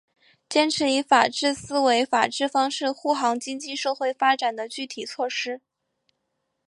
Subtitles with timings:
[0.49, 5.61] 坚持以法治思维法治方式护航经济社会发展的具体措施